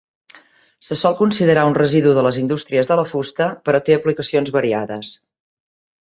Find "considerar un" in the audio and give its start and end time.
1.17-1.75